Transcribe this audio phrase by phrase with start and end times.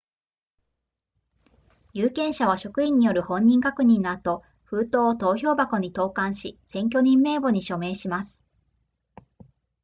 [1.93, 8.43] 有権者は職員による本人確認の後封筒を投票箱に投函し選挙人名簿に署名します